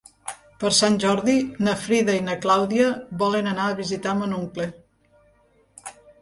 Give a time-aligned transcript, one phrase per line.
[0.61, 1.35] Per Sant Jordi
[1.67, 2.87] na Frida i na Clàudia
[3.23, 4.67] volen anar a visitar mon oncle.